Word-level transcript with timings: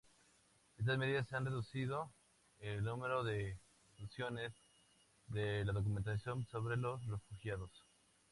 Estas 0.79 0.97
medidas 0.97 1.31
han 1.31 1.45
reducido 1.45 2.11
el 2.57 2.83
número 2.83 3.23
de 3.23 3.55
funciones 3.95 4.51
de 5.27 5.63
la 5.63 5.73
Documentación 5.73 6.43
sobre 6.47 6.75
los 6.75 7.05
Refugiados. 7.05 7.69